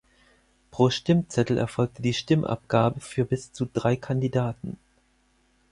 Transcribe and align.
Pro 0.71 0.89
Stimmzettel 0.89 1.59
erfolgte 1.59 2.01
die 2.01 2.15
Stimmabgabe 2.15 2.99
für 3.01 3.23
bis 3.23 3.53
zu 3.53 3.67
drei 3.71 3.95
Kandidaten. 3.97 4.79